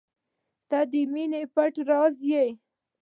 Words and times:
•ته 0.69 0.79
د 0.91 0.93
مینې 1.13 1.41
پټ 1.53 1.73
راز 1.89 2.15
یې. 2.31 2.45